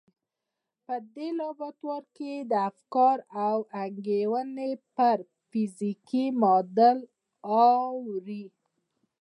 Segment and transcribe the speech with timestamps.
[0.85, 2.31] په دې لابراتوار کې
[2.69, 3.17] افکار
[3.47, 5.17] او انګېرنې پر
[5.49, 6.97] فزيکي معادل
[7.53, 8.45] اوړي.